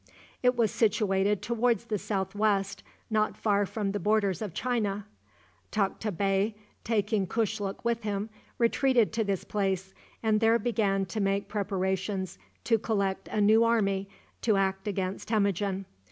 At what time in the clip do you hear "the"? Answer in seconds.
1.81-1.99, 3.91-3.99